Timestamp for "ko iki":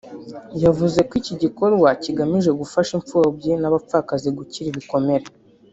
1.07-1.33